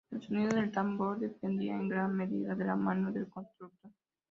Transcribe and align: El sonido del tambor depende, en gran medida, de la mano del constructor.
El 0.09 0.19
sonido 0.23 0.49
del 0.55 0.71
tambor 0.71 1.19
depende, 1.19 1.67
en 1.69 1.87
gran 1.87 2.15
medida, 2.17 2.55
de 2.55 2.65
la 2.65 2.75
mano 2.75 3.11
del 3.11 3.29
constructor. 3.29 3.91